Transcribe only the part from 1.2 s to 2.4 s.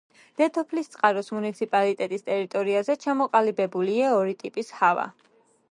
მუნიციპალიტეტის